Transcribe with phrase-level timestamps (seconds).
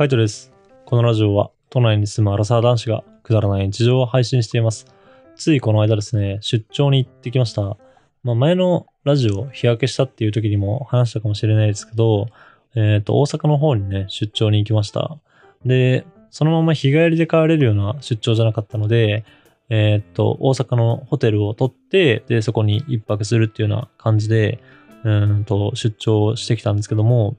[0.00, 0.50] カイトです。
[0.86, 4.86] このラジオは都内に住むアラサー男子がくだらない日常を配信しています。
[5.36, 7.76] ついこの間ですね、出張に行ってきました。
[8.22, 12.28] まあ、前のラジオ日焼けしたっていう時にも話したかもしれないですけど、
[12.76, 15.18] えっ、と、大阪の方にね、出張に行きました。
[15.66, 19.26] で、そのまま日帰りで帰れるような出張じゃなかったので、
[19.68, 24.60] えっ、と、大阪のホテルを取って、で、そこに一泊するっていうような感じで、
[25.04, 27.36] うんと、出張してきたんですけども、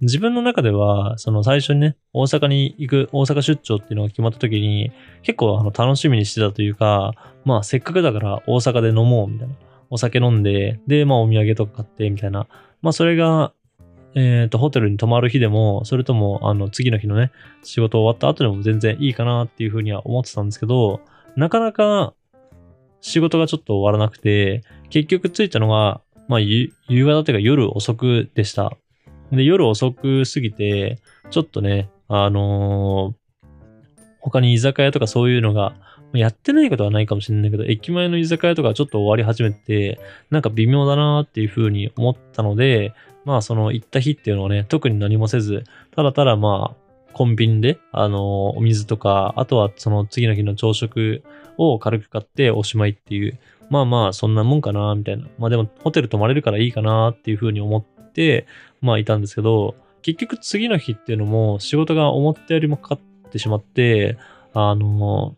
[0.00, 4.92] 自分の中では、その最初にね、大阪に行く、大阪出張っていうのが決まった時に、
[5.22, 7.12] 結構あの楽しみにしてたというか、
[7.44, 9.54] まあせっかくだから大阪で飲もうみたいな。
[9.90, 12.46] お酒飲んで、で、まあお土産とか買ってみたいな。
[12.80, 13.52] まあそれが、
[14.14, 17.30] えっ、と、ホテルに泊まる日でも、それとも、あの、次の日のね、
[17.62, 21.00] 仕事終わった後でも全然いいかなっていうふうには思ってたんですけど、
[21.36, 22.14] なかなか
[23.00, 28.76] 仕事がちょっと終わらなくて、結局着いたのが、まあ夕夕方というか夜遅くでした。
[29.32, 30.98] で、夜遅く過ぎて、
[31.30, 33.20] ちょっとね、あのー
[34.22, 35.74] 他に居酒屋とかそういうのが、
[36.12, 42.92] やってないことはないかもしれないけど、駅前の居酒屋とかちょっと終わり始めて、なんか微妙だなっていう風に思ったので、
[43.24, 48.20] まあその行った日っていうのはね、特に何もせず、ただただまあ、コンビニで、あのー
[48.58, 51.22] お水とか、あとはその次の日の朝食
[51.56, 53.38] を軽く買っておしまいっていう、
[53.70, 55.28] まあまあそんなもんかな、みたいな。
[55.38, 57.84] まあでもホテル泊まれるからいいかなっていう風に思っ、
[58.80, 64.16] まあいたんですけど、結局次の日っていうのも仕事が思ったよりもかかってしまって、
[64.54, 65.36] あの、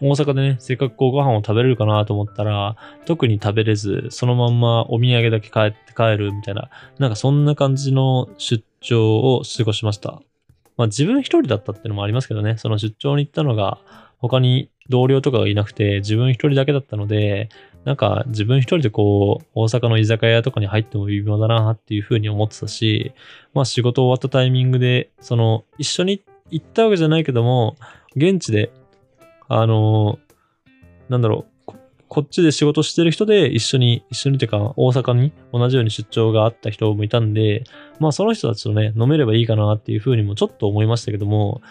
[0.00, 10.20] 大阪でね、せっかくこうご飯を食べれるかなと思ったら、特に食べれず、そのまんまお土産だけ帰って帰るみたいな、なんかそんな感じの出張を過ごしました。
[10.76, 13.78] まあ自分一人だったっていうのもありますけどね、その出張に行ったのが、
[14.18, 17.48] 他に同僚とかがいなくて、自分一人だけだったので、
[17.84, 23.12] なんか自分一人でこう、大阪の居酒屋とかに入っても微妙だなっていうふうに思ってたし、
[23.54, 27.76] まあ仕事終わったタイミングで、その一緒に行ったわけじゃないけども、
[28.14, 28.72] 現地で、
[29.48, 30.18] あの
[31.08, 31.76] なんだろう、こ
[32.08, 37.64] こっちで仕事してる人で一緒に、一緒にっていうか大阪に同じように出張があった人もいたんで、
[37.98, 41.62] まあその人たちとね、飲めればいいかなっていうふうにもちょっと思いましたけども、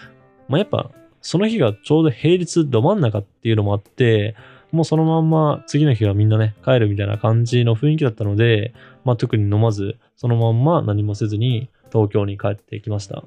[0.49, 0.91] まあやっぱ
[1.21, 4.35] その日がちょうど平日ど真ん中っていうのもあって、
[4.71, 8.73] もうそのまんま次の日はみんなね、帰るみたいな感じの雰囲気だったので、
[9.03, 13.23] まあ特に飲まず、そのまんま何もせずに東京に帰ってきました。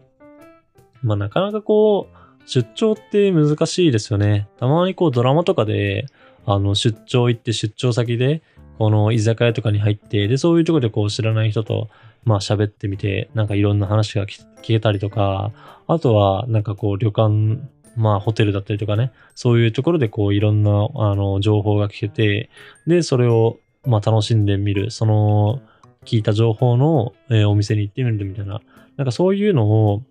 [1.03, 4.49] まあなかなかこう、出張って難しいですよね。
[4.59, 6.07] たまにこうドラマとかで、
[6.47, 8.43] あの出張行って出張先で、
[8.79, 11.89] この居酒屋とかに入って、で、そういうとこでこう知らない人と、
[12.25, 15.53] まあ喋ってみて、なんかいろんな話が聞けたりとか、
[15.87, 17.61] あとはなんかこう旅館、
[17.97, 22.51] まあホテルだったりとかね、そういうところでこういろんなあの情報が聞けて、
[22.87, 25.61] で、それをまあ楽しんでみる、その
[26.05, 28.61] 聞いた情報の、えーお店に行ってみるみたいな、
[28.97, 30.03] なんかそういうのを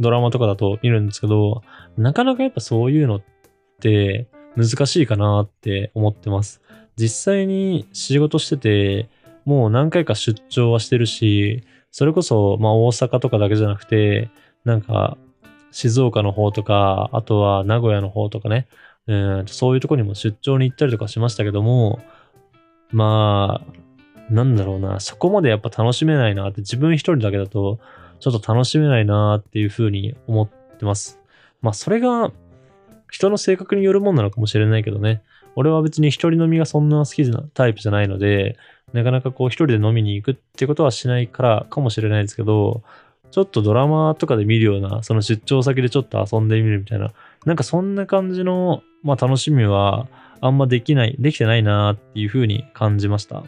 [0.00, 1.62] ドラマとかだと見るんですけど、
[1.96, 3.22] なかなかやっぱそういうのっ
[3.80, 6.62] て難しいかなって思ってます。
[6.96, 9.08] 実際に仕事してて、
[9.44, 14.30] もう何回か出張はしてるし、それこそまあ大阪とかだけじゃなくて、
[14.64, 15.16] なんか
[15.72, 18.66] 静岡の方とか、あとは名古屋の方とかね、
[19.06, 22.00] うんそういうとこにも出張に行ったりとかしましたけども、
[22.90, 27.78] まあ、なんだろうな、そこまでやっぱ楽しめないなって、自分一人だけだと、
[28.18, 31.20] ちょっと楽しめないなっていうふうに思ってます。
[31.62, 32.32] まあ、それが、
[33.10, 35.22] 人の性格によるもんなのかもしれないけどね。
[35.54, 38.56] 俺は別に一人飲みがそんな好きなタイプじゃないので、
[38.92, 42.82] なかなかこう一人で飲みに行くってことはしないからかもしれないですけど、
[43.36, 47.12] ちょっとドラマとかで見るような、その出張先でちょっと遊んでみるみたいな、
[47.44, 50.08] なんかそんな感じの、まあ楽しみは
[50.40, 53.42] あんまできない、できてないなっていうふうに感じました。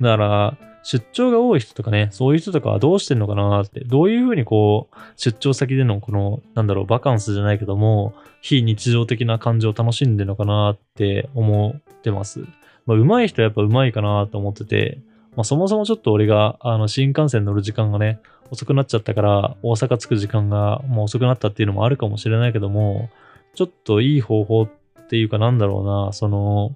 [0.00, 12.46] だから、出張が多い人とかね、そういう人とかはどうしてんのかなって、どういうふうにこう、出張先でのこの、なんだろう、バカンスじゃないけども、非日常的な感じを楽しんでるのかなって思ってます。
[12.86, 15.00] まあ、上手い人はやっぱ上手いかなと思ってて、
[15.36, 18.20] まあ、そもそもちょっと俺が、あの、新幹線乗る時間がね、
[18.50, 23.10] 遅くなっちゃったから、大阪着く時間がもう遅くなったっていうのもあるかもしれないけども、
[23.54, 24.68] ちょっといい方法っ
[25.08, 26.74] ていうかなんだろうな、その、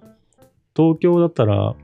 [0.76, 1.74] 東京だったら、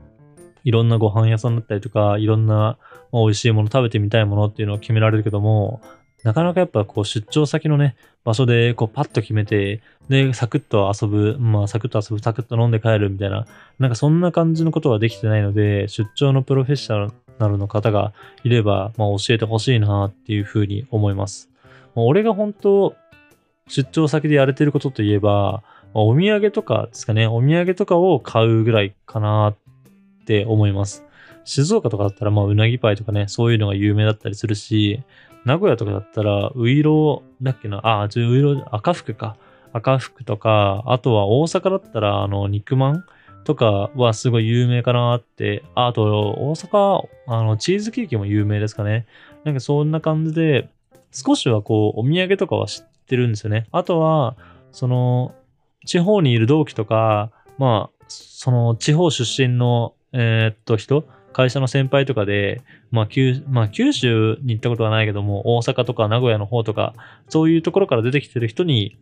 [0.63, 2.77] いろんなご飯屋さんだったりとか、いろんな
[3.11, 5.81] 美味しいもの食べてみたいものっていうのを決められるけども、
[6.23, 13.45] なかなかやっぱこう出張先のね、場所でこうパッと決めて、で、サクッと遊ぶ、まあサクッと遊ぶ、サクッと飲んで帰るみたいな、
[13.79, 18.13] なんかそんな感じのことはできてないので、出張のプロフェッショナルの方が
[18.43, 21.49] いれば、まあ教えてほしいなっていうふうに思います。
[21.95, 22.95] まあ俺が本当、
[23.67, 25.63] 出張先でやれてることといえば、
[25.93, 29.55] まあお土産とかですかね、お土産とかを買うぐらいかなっ
[30.25, 31.07] て思います。
[31.47, 35.01] 静岡とかだったら、まあ、うなぎパイとかね、そういうのが有名だったりするし、
[35.45, 39.37] 名古屋とかだったら、ういろうだっけな、あ、ちょ、いろいろ赤福か。
[39.77, 43.05] 赤福とか、あとは大阪だったら、あの、肉まん
[43.43, 45.63] とかはすごい有名かなって。
[45.75, 46.03] あと、
[46.37, 49.05] 大阪、あの、チーズケーキも有名ですかね。
[49.43, 50.69] なんかそんな感じで、
[51.11, 53.67] 少しはこう、お土産とかは知ってるんですよね。
[53.71, 54.35] あとは、
[54.71, 55.33] その、
[55.85, 61.05] 地方にいる同期とか、まあ、その地方出身の、えー、っと、人、
[61.37, 66.95] 会社の先輩とかで、まあ九、まあ、九州に行ったことはないけども、大阪とか名古屋の方とか、
[67.29, 68.97] そういうところから出てきてる人に、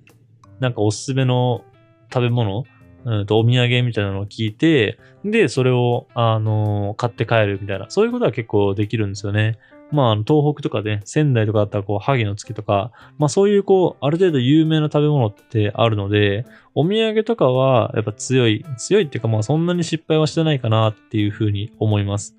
[0.60, 1.64] なんかおすすめの
[2.12, 2.66] 食べ物
[3.06, 9.60] うんと、お土産みたいなのを聞いて、で、それを、あの、買って帰るみたいな、そういうことは結構できるんですよね。
[9.92, 22.36] まあ、東北とかね、仙台とかだったら、こう、萩の月とか、まあそういう、こう、ある程度有名な食べ物ってあるので、お土産とかは、やっぱ強い、強いっていうか、まあそんなに失敗はしてないかなっていうふうに思います。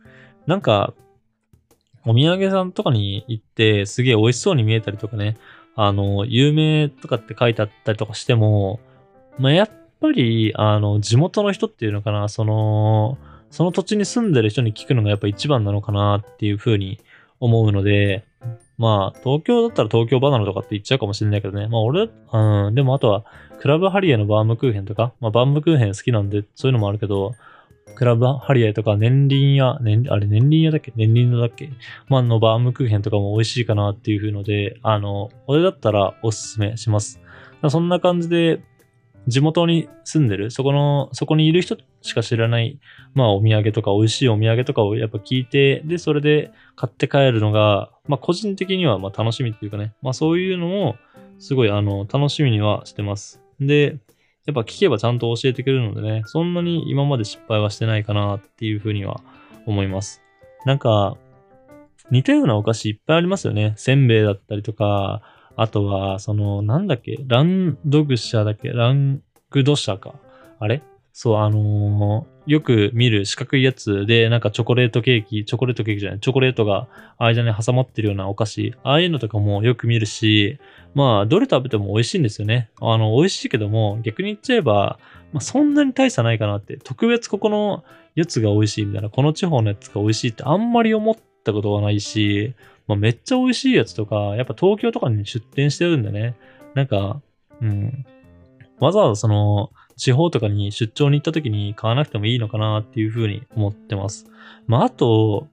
[0.48, 0.94] なんか、
[2.04, 5.36] お土産さんとかに行って、すげえ美味しそうに見えたりとかね、
[5.76, 8.81] あの、有名とかって書いてあったりとかしても、
[9.38, 9.70] まあやっ
[10.00, 13.19] ぱり、あの、地元の人っていうのかな、その、
[13.50, 16.99] その土地に住んでる人に聞くのがやっぱ一番なのかなっていうふうに
[17.40, 18.25] 思うので、
[18.78, 21.67] まあ、東京だったら東京バナナとかって言っちゃうかもしれないけどね。
[21.69, 23.25] まあ俺、うん、でもあとは、
[23.61, 27.34] クラブハリエのバームクーヘンとか、まあバームクーヘン好きなんで、そういうのもあるけど、
[27.94, 30.93] クラブハリエとか年輪屋、年、あれ年輪屋だっけ？
[30.97, 31.71] 年輪のだっけ？
[32.09, 37.21] まあのバームクーヘンとかも美味しいかなっていう風ので、あの、俺だったらおすすめします。
[37.71, 38.61] そんな感じで、
[39.29, 42.79] 地元に住んでる、そこの、そこにいる人しか知らない、
[43.15, 50.97] まあお土産とか美味しいお土産とかをやっぱ聞いて、で、それで買って帰るのが、まあ個人的にはまあ楽しみっていうかね、まあそういうのも
[51.38, 53.43] すごいあの楽しみにはしてます。
[53.59, 53.99] で、
[54.46, 59.20] やっぱ聞けばちゃんと教えてくれるのでね、そんなに今まで失敗はしてないかなっていうふうには
[59.66, 60.22] 思います。
[60.64, 61.16] なんか、
[62.10, 63.75] 似たようなお菓子いっぱいありますよね。
[63.76, 65.22] せんべいだったりとか、
[65.56, 70.14] あとは、その、なんだっけ、ランドグシャだっけ、ラングドシャか。
[70.60, 70.82] あれ？
[71.18, 80.58] そう、あのー、よく見る四角いやつで、なんかチョコレートケーキ、チョコレートケーキじゃない、チョコレートが間に挟まってるようなお菓子、ああいうのとかもよく見るし、
[80.94, 82.68] まあ、どれ食べても美味しいんですよね。
[82.82, 84.98] あの、美味しいけども、逆に言っちゃえば、
[85.32, 87.82] まあ、そんなに大差ないかなって、特別ここの
[88.14, 92.52] やつが美味しいみたいな、この地方のやつが美味しいってあんまり思ったことがないし、
[92.88, 96.36] まあ、めっちゃ美味しいやつとか、やっぱ東京とかに出店してるんでね。
[96.74, 97.22] なんか、
[97.62, 98.04] うん。
[98.80, 104.26] わざわざその、地方とかに出張に行った時に買わなくてもいいのかなっていうふうに思ってます。
[104.66, 105.48] まあ、あと、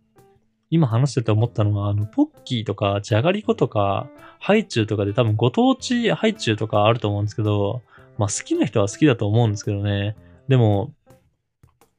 [0.69, 4.07] 今話してて思ったのは、あの、ポッキーとか、じゃがりことか、
[4.39, 7.81] ハイチュウとかで多分ご当地ハイチュウとかあると思うんですけど、
[8.17, 10.15] まあ好きな人は好きだと思うんですけどね。
[10.47, 10.91] でも、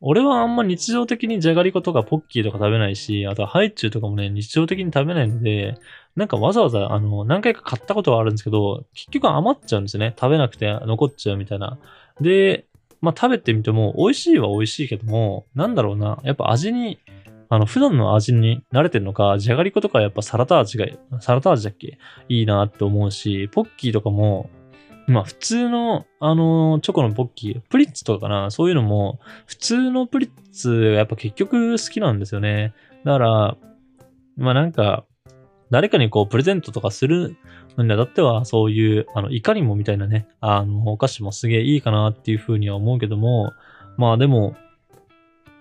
[0.06, 5.78] 俺はあんま日常的にじゃがりことかポッキーとか食べないし、あとはハイチュウとかもね、日常的に食べないので、
[6.14, 10.14] なんかわざわざ、あの、何回か買ったことはあるんですけど、結局余っちゃうんですよね。
[10.20, 11.78] 食べなくて残っちゃうみたいな。
[12.20, 12.66] で、
[13.00, 16.98] まあ食べてみても、美味しいは美味しいけども、なんだろうな、やっぱ味に、
[17.48, 20.86] あの、普段の味に慣れてるのか、じゃがりことかやっぱサラダ味が、
[21.20, 24.50] サラダ味だっけいいなって思うし、ポッキーとかも、
[25.06, 32.72] まあ普通の、あの、チョコのポッキー、プリッツとかかな、そういうのも、普通のプリッツがやっぱ結局好きなんですよね。
[33.04, 33.56] だから、
[34.36, 35.04] まあなんか、
[35.74, 37.36] 誰かにこうプレゼントとかする
[37.82, 43.52] んだっては、そういう、あの、いかにもみたいなね、あの、お菓子もすげえいいかなっていうふうには思うけども、
[43.96, 44.54] まあでも、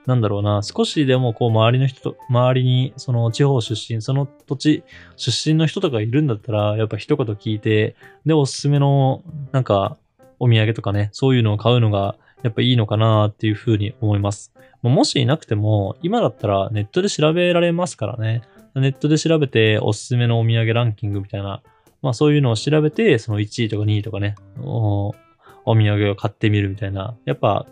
[0.05, 4.83] なんだろうな、少しでもこう周りの人と、周りにその地方出身、その土地
[5.15, 9.97] 出身の人とかいるんだったら、やっぱ一言聞いて、で、おすすめの、なんか、
[10.37, 14.53] お土産とかね、そういうのを買うのが、やっぱいいのかなっていうふうに思います。
[14.83, 18.43] もしいなくても、今だったらネットで調べられますからね。
[18.75, 21.61] ネットで調べておすすめのお土産ランキングみたいな、
[22.01, 25.13] まあそういうのを調べて、その1位とか2位とかね、お
[25.65, 27.15] お土産を買ってみるみたいな。
[27.25, 27.67] やっぱ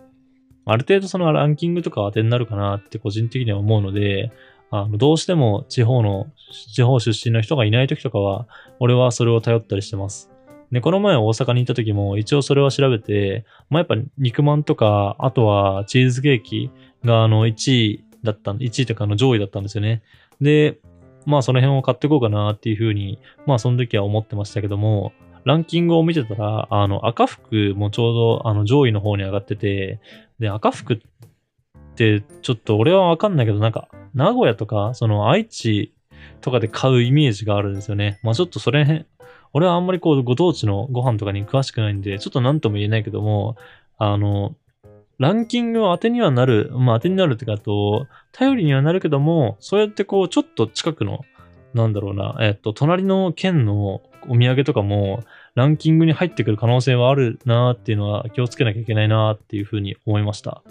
[0.65, 4.31] ある程度そのランキングとか当てになるかなって個人的には思うので、
[4.69, 6.27] あの、どうしても地方の、
[6.73, 8.47] 地方出身の人がいない時とかは、
[8.79, 10.31] 俺はそれを頼ったりしてます。
[10.71, 16.71] で、この前大阪に行った時も一応それは調べて、まあ、やっぱ肉まんとか、あとはチーズケーキ
[17.03, 20.03] があの1位だった1位とかの上位だったんですよね。
[20.39, 20.79] で、
[21.25, 25.13] まあその辺を買っていこうかなっていうふうに、まあその時は思ってましたけども、
[25.43, 29.99] ランキングを見てたら、あの、赤服もちょうど、あの、上位の方に上がってて、
[30.39, 30.99] で、赤服っ
[31.95, 35.93] て、ちょっと俺はわかんないけど、なんか、名古屋とか、その、愛知
[36.41, 38.19] とかで買うイメージがあるんですよね。
[38.23, 39.05] まあちょっとそれ辺、
[39.53, 43.55] 俺はあんまりこう、ご当地のご飯とかに詳しくないんで、ちょっと何とも言えないけども、
[43.97, 44.55] あの、
[45.21, 51.21] ランキングを当てにはなる、まあ当てになるってかと、頼りにはなるけども、そうやってこう、ちょっと近くの、
[51.75, 55.23] なんだろうな、えっと、隣の県のお土産とかも
[55.53, 60.63] ランキングに入ってくる可能性はあるなーっていうのは気をつけなきゃいけないなーっていうふうに思いました。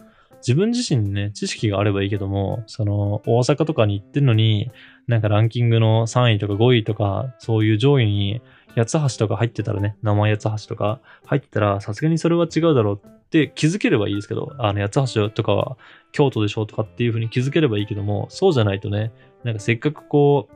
[0.47, 4.71] 自分自身ね、知識があればいいけども、その、大阪とかに行ってんのに、
[5.07, 8.41] なんかランキングの3位とか5位とか、そういう上位に、
[8.77, 15.77] 八つ橋とか入ってたらね、名前八つ橋とか入ってたら、さすがにそれは違うだろうって気づければいいですけど、あの、八つ橋とかは
[16.13, 19.13] 京都でしょとかっていう風に気づければいいけども、そうじゃないとね、
[19.45, 20.55] なんかせっかくこう、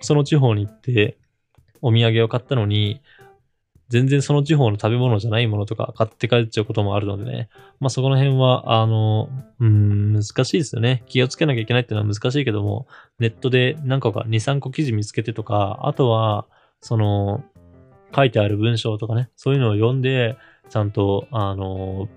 [0.00, 1.18] その地方に行って、
[1.82, 3.00] お土産を買ったのに、
[3.88, 7.48] 全然その地方の食べ物じゃないものとか買って帰っちゃうこともあるのでね。
[7.80, 9.30] まあそこの辺は、あの、
[9.60, 11.02] うん、難しいですよね。
[11.06, 12.86] 気をつけなきゃいけないっていうのは難しいけども、
[13.18, 16.46] ネットで何個か2、3個記事見つけてとか、あとは、
[16.80, 17.44] その、
[18.14, 20.36] 書いてある文章とかね、そういうのを読んで、
[20.68, 22.08] ちゃんと、あの、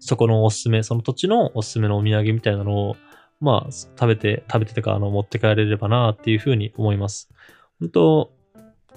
[0.00, 2.96] そこのおすすめ、その土地のおすすめのお土産みたいなのを、
[3.40, 7.30] まあ、食べて、食べてとか、あの、持って帰れればなっていうふうに思います。
[7.80, 8.32] 本当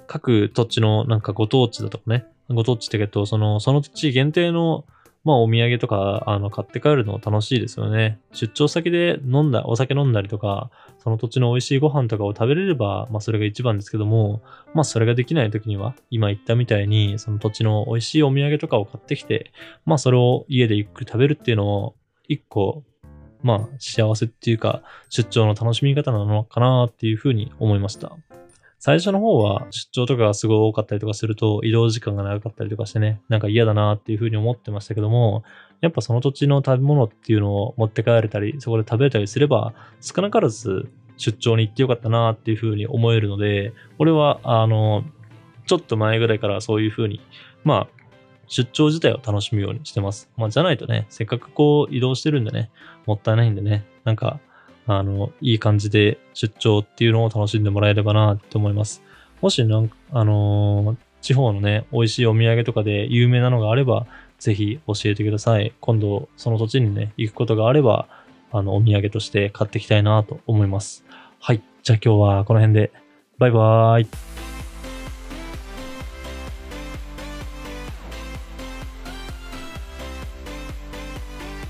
[0.07, 4.85] 各土地のなんかご当地だとかね、ご当地ってけど、その、その土地限定の、
[5.23, 8.19] まあお土産とか、あの、買って帰るの楽しいですよね。
[8.31, 14.41] 出張先で飲んだ、お酒飲んだりとか、その土地の美味しいご飯とかを食べれれば、まあそれが一番ですけども、
[14.73, 19.51] まあそれができない時には、今言ったみたいに、その土地の美味しいお土産とかを買ってきて、
[19.85, 21.95] まあそれを家でゆっくり食べるっていうのを、
[22.29, 22.83] 一個、
[23.43, 28.15] まあ幸せっていうか、出張の楽しみ方なのかなっていうふうに思いました。
[28.79, 35.43] 最初の方は出張とかがすごい多かったりとかすると移動時間が長かったりとかしてね、なんか嫌だなっていうふうに思ってましたけども、
[35.81, 45.03] やっぱその土地の食べ物っていうのを持って帰れたり、そこで食べれたりすれば、少なからず出張に行ってよかったなっていうふうに思えるので、俺は、あの、
[45.65, 47.19] ちょっと前ぐらいからそういうふうに、
[47.63, 47.97] まあ、
[48.47, 50.29] 出張自体を楽しむようにしてます。
[50.37, 52.69] まあ、じゃないとね、せっかくこう移動してるんでね、
[53.05, 54.39] もったいないんでね、なんか、
[54.87, 59.03] あの、いい感じで出張っていうのを楽しんでもらえればなと思います。
[59.41, 64.07] もしなんか、あのー、地方のね、美味しいお土産とかで有名なのがあれば、
[64.39, 65.73] ぜひ教えてください。
[65.81, 68.07] 今度、その土地にね、行くことがあれば、
[68.51, 71.03] あの、お土産として買っていきたいなと思います。
[71.39, 71.61] はい。
[71.83, 72.91] じゃあ今日はこの辺で。
[73.37, 74.46] バイバーイ。